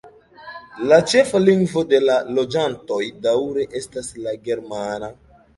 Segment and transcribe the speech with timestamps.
[0.91, 5.13] La ĉefa lingvo de la loĝantoj daŭre estas la germana.